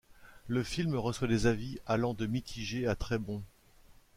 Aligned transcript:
Le 0.47 0.63
film 0.63 0.95
reçoit 0.95 1.27
des 1.27 1.45
avis 1.45 1.77
allant 1.85 2.15
de 2.15 2.25
mitigés 2.25 2.87
à 2.87 2.95
très 2.95 3.19
bons. 3.19 3.43